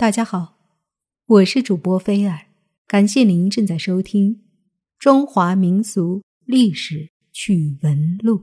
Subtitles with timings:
[0.00, 0.56] 大家好，
[1.26, 2.46] 我是主播菲尔，
[2.86, 4.36] 感谢您正在收听
[4.98, 8.38] 《中华民俗历史趣闻录》。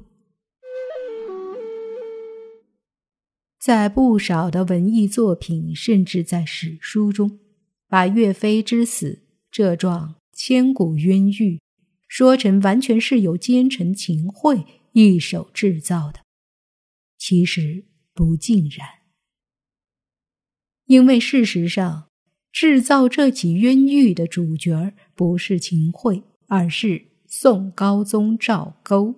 [3.59, 7.39] 在不少的文艺作品，甚至在史书中，
[7.87, 11.59] 把岳飞之死这桩千古冤狱，
[12.07, 16.19] 说成完全是由奸臣秦桧一手制造的。
[17.17, 18.96] 其实不尽然。
[20.87, 22.05] 因为事实上，
[22.53, 29.15] 制造这起冤狱的主角不是秦桧，而是宋高宗赵构。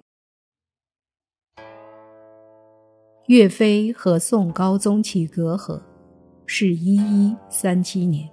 [3.28, 5.80] 岳飞和宋高宗起隔阂，
[6.48, 8.28] 是一一三七年。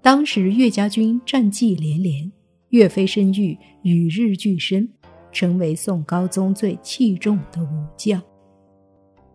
[0.00, 2.30] 当时岳家军战绩连连，
[2.68, 4.88] 岳飞声誉与日俱升，
[5.32, 8.22] 成为宋高宗最器重的武将。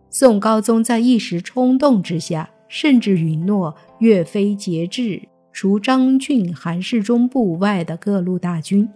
[0.08, 2.50] 宋高宗在一时冲动之下。
[2.70, 8.88] 甚至允诺岳飞节制除张俊、韩世忠部外的各路大军，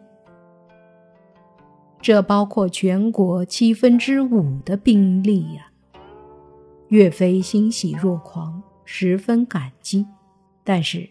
[2.00, 5.72] 这包括全国七分之五的兵力呀。
[6.88, 10.06] 岳飞欣喜若狂，十分感激。
[10.62, 11.08] 但是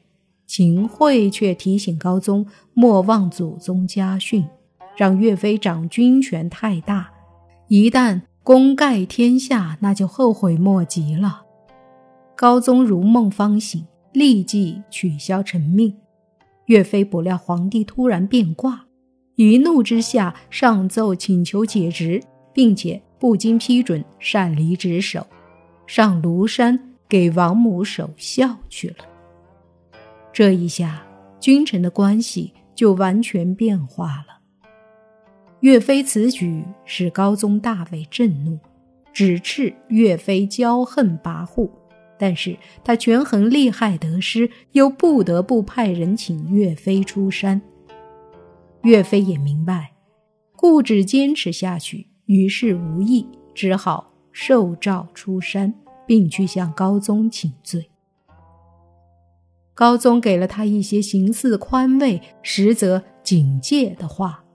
[0.47, 4.47] 秦桧却提醒高宗莫忘祖宗家训，
[4.95, 7.11] 让岳飞掌军权太大，
[7.67, 11.42] 一旦功盖天下，那就后悔莫及了。
[12.35, 15.95] 高宗如梦方醒，立即取消成命。
[16.65, 18.85] 岳飞不料皇帝突然变卦，
[19.35, 22.21] 一怒之下上奏请求解职，
[22.53, 25.25] 并且不经批准擅离职守，
[25.85, 29.05] 上庐山给王母守孝去了。
[30.31, 31.05] 这一下，
[31.39, 34.39] 君臣的关系就完全变化了。
[35.59, 38.57] 岳飞此举使高宗大为震怒，
[39.13, 41.69] 指斥岳飞骄横跋扈。
[42.23, 47.61] 但是他权衡利害得失，又不得不派人请岳飞出山。
[48.83, 49.91] 岳飞也明白，
[50.55, 55.73] 固执坚持下去于事无益，只好受诏出山，
[56.07, 57.89] 并去向高宗请罪。
[59.73, 64.45] 高宗给了他一些形似宽慰，实则警戒的话。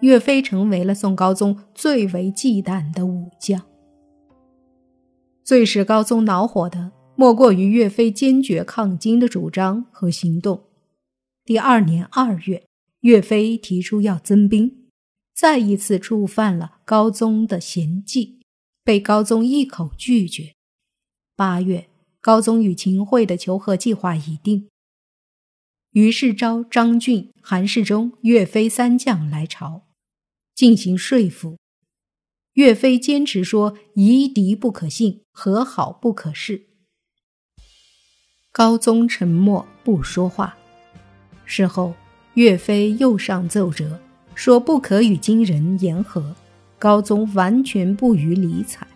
[0.00, 3.62] 岳飞成为了宋高宗最为忌惮的武将。
[5.44, 10.68] 最使高宗恼火的，莫过于岳飞坚决抗金的主张和行动。
[11.44, 12.64] 第二年二月，
[13.00, 14.86] 岳飞提出要增兵，
[15.34, 18.40] 再一次触犯了高宗的贤计，
[18.84, 20.54] 被高宗一口拒绝。
[21.34, 21.88] 八月，
[22.20, 24.68] 高宗与秦桧的求和计划已定，
[25.90, 29.82] 于是召张俊、韩世忠、岳飞三将来朝，
[30.54, 31.56] 进行说服。
[32.52, 36.66] 岳飞坚持说：“夷狄不可信，和好不可视。”
[38.52, 40.56] 高宗沉默不说话。
[41.44, 41.94] 事后，
[42.34, 43.98] 岳飞又上奏折，
[44.34, 46.34] 说不可与金人言和。
[46.78, 48.86] 高宗完全不予理睬。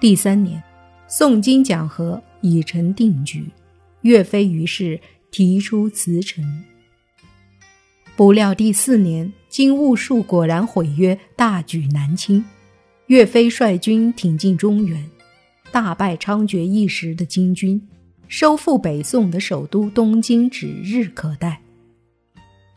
[0.00, 0.62] 第三年，
[1.06, 3.50] 宋金讲和已成定局，
[4.00, 5.00] 岳飞于是
[5.30, 6.42] 提出辞呈。
[8.16, 9.32] 不料第四年。
[9.48, 12.42] 金兀术果然毁约，大举南侵。
[13.12, 15.04] 岳飞率军挺进中原，
[15.70, 17.86] 大败猖獗一时的金军，
[18.26, 21.60] 收复北宋的首都东京指日可待。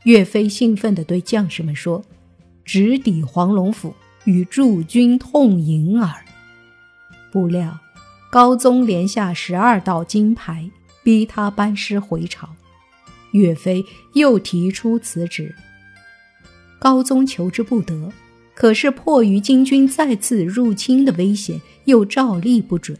[0.03, 2.03] 岳飞兴奋地对将士们说
[2.65, 3.95] ：“直抵黄龙府，
[4.25, 6.13] 与驻军痛饮耳。”
[7.31, 7.79] 不料
[8.29, 10.69] 高宗连下十二道金牌，
[11.01, 12.53] 逼他班师回朝。
[13.31, 13.85] 岳飞
[14.15, 15.55] 又提出辞职。
[16.77, 18.11] 高宗求之不得，
[18.55, 22.97] 可是迫于金军再次入侵的危险，又照例不准。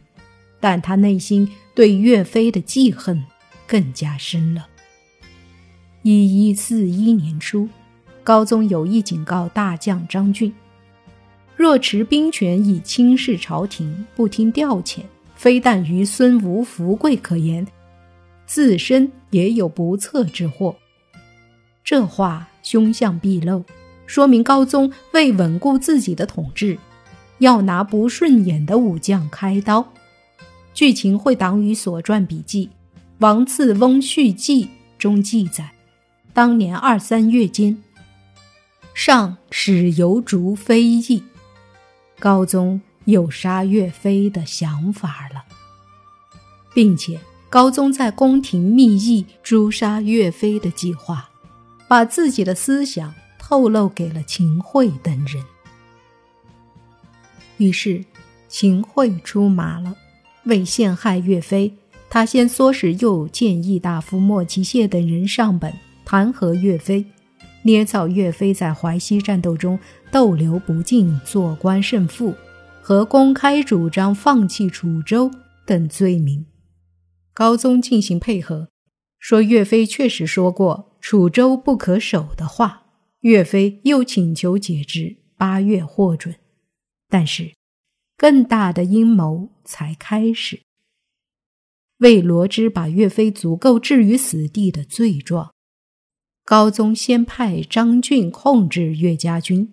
[0.59, 3.23] 但他内心对岳飞的记恨
[3.65, 4.67] 更加深了。
[6.01, 7.67] 一一四一年初，
[8.23, 10.53] 高宗有意警告大将张俊：
[11.55, 14.99] 若持兵权以轻视朝廷，不听调遣，
[15.35, 17.65] 非但于孙无富贵可言，
[18.45, 20.75] 自身也有不测之祸。
[21.83, 22.47] 这话。
[22.65, 23.63] 凶相毕露，
[24.05, 26.77] 说明高宗为稳固自己的统治，
[27.39, 29.93] 要拿不顺眼的武将开刀。
[30.73, 32.67] 剧情会党羽所传笔记
[33.19, 34.65] 《王次翁续记》
[34.97, 35.71] 中记载，
[36.33, 37.81] 当年二三月间，
[38.93, 41.23] 上使游逐非议，
[42.19, 45.45] 高宗有杀岳飞的想法了，
[46.73, 47.19] 并且
[47.49, 51.29] 高宗在宫廷密议诛杀岳飞的计划。
[51.87, 53.13] 把自己的思想
[53.47, 55.45] 透露给了秦桧等人，
[57.57, 58.03] 于是
[58.47, 59.95] 秦桧出马了，
[60.45, 61.71] 为陷害岳飞，
[62.09, 65.71] 他先唆使右谏议大夫莫其谢等人上本
[66.03, 67.05] 弹劾岳飞，
[67.61, 69.77] 捏造岳飞在淮西战斗中
[70.09, 72.33] 逗留不尽、做官胜负，
[72.81, 75.29] 和公开主张放弃楚州
[75.67, 76.47] 等罪名。
[77.31, 78.69] 高宗进行配合，
[79.19, 82.84] 说岳飞确实说过楚州不可守的话。
[83.25, 86.35] 岳飞又请求解职，八月获准。
[87.09, 87.55] 但是，
[88.15, 90.61] 更大的阴谋才开始。
[91.97, 95.51] 为罗织把岳飞足够置于死地的罪状，
[96.43, 99.71] 高宗先派张俊控制岳家军，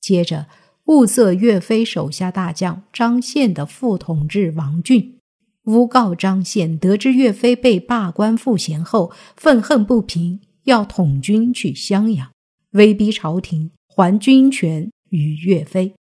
[0.00, 0.46] 接着
[0.86, 5.18] 物色岳飞手下大将张宪的副统制王俊，
[5.64, 12.30] 诬告张宪得知岳飞被罢官复闲后，愤恨不平，要统军去襄阳。
[12.76, 15.94] 威逼朝廷还军权于岳飞。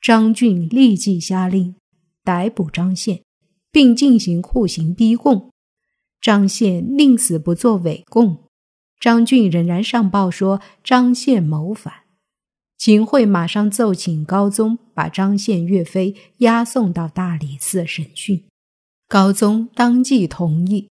[0.00, 1.74] 张俊立即下令
[2.22, 3.22] 逮捕张宪，
[3.72, 5.50] 并进行酷刑逼供。
[6.20, 8.44] 张宪宁死不作伪供。
[9.00, 11.94] 张俊仍然上报说张宪谋反。
[12.76, 18.44] 秦桧马上奏请高宗把张宪、岳飞押送到大理寺审讯。
[19.08, 20.87] 高宗当即同意。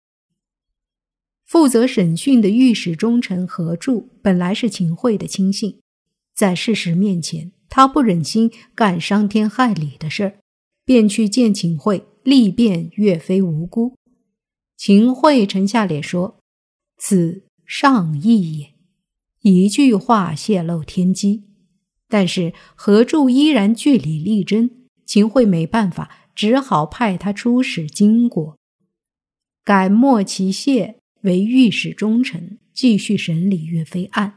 [1.46, 5.78] 负责审讯的御史中丞何柱本来是秦桧的亲信，
[6.34, 10.38] 在事实面前，他不忍心干伤天害理的事儿，
[10.84, 13.94] 便去见秦桧，力辩岳飞无辜。
[14.76, 16.40] 秦桧沉下脸说
[16.98, 18.74] ：“此上意也。”
[19.40, 21.44] 一句话泄露天机，
[22.08, 24.68] 但是何柱依然据理力争，
[25.04, 28.58] 秦桧没办法，只好派他出使金国，
[29.64, 30.98] 改莫其谢。
[31.22, 34.34] 为御史中丞，继续审理岳飞案。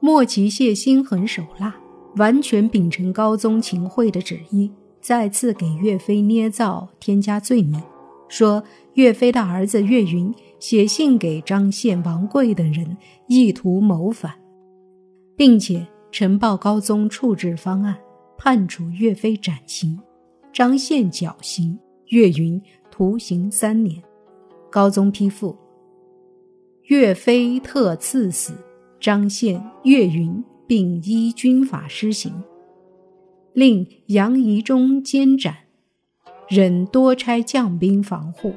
[0.00, 1.74] 莫其谢心狠手辣，
[2.16, 4.70] 完全秉承高宗秦桧的旨意，
[5.00, 7.82] 再次给岳飞捏造、添加罪名，
[8.28, 8.62] 说
[8.94, 14.34] 岳飞的儿子岳云写信给张宪、王贵等人，意图谋反，
[15.36, 17.96] 并且呈报高宗处置方案，
[18.36, 19.98] 判处岳飞斩刑，
[20.52, 22.60] 张宪绞刑，岳云
[22.90, 24.02] 徒刑三年。
[24.70, 25.56] 高宗批复，
[26.84, 28.52] 岳飞特赐死，
[29.00, 32.32] 张宪、岳云并依军法施行，
[33.52, 35.54] 令杨仪中监斩，
[36.48, 38.52] 仍多差将兵防护。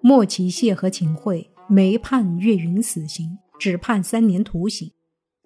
[0.00, 4.90] 莫其谢和秦桧没判岳云死刑，只判三年徒刑。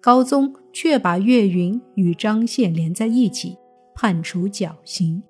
[0.01, 3.57] 高宗却把岳云与张宪连在一起，
[3.93, 5.21] 判处绞刑，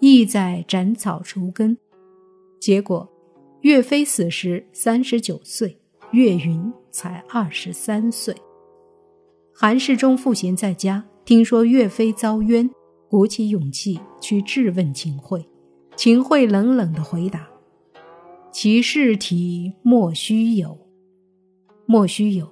[0.00, 1.78] 意在斩草除根。
[2.60, 3.08] 结果。
[3.66, 5.76] 岳飞死时三十九岁，
[6.12, 8.32] 岳云才二十三岁。
[9.52, 12.70] 韩世忠赋闲在家，听说岳飞遭冤，
[13.10, 15.44] 鼓起勇气去质问秦桧。
[15.96, 17.44] 秦桧冷冷的回答
[18.54, 20.78] ：“其事体莫须有，
[21.86, 22.48] 莫须有，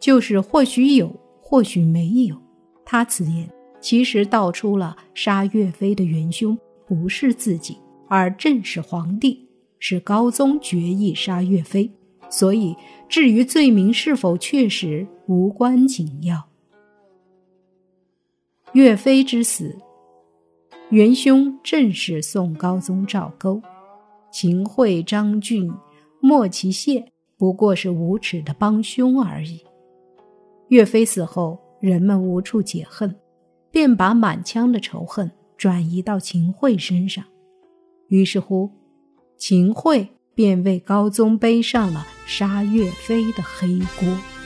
[0.00, 2.36] 就是或许有，或许没有。”
[2.84, 3.48] 他此言
[3.80, 7.78] 其实道出了杀岳飞的元凶不是自己，
[8.08, 9.47] 而正是皇帝。
[9.78, 11.90] 是高宗决意杀岳飞，
[12.28, 12.74] 所以
[13.08, 16.48] 至于罪名是否确实无关紧要。
[18.72, 19.78] 岳飞之死，
[20.90, 23.62] 元凶正是宋高宗赵构，
[24.30, 25.72] 秦桧、张俊、
[26.20, 29.60] 莫其谢不过是无耻的帮凶而已。
[30.68, 33.16] 岳飞死后，人们无处解恨，
[33.70, 37.24] 便把满腔的仇恨转移到秦桧身上，
[38.08, 38.70] 于是乎。
[39.38, 44.37] 秦桧便为高宗背上了杀岳飞的黑锅。